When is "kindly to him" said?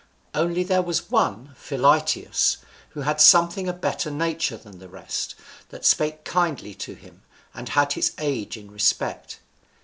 6.25-7.21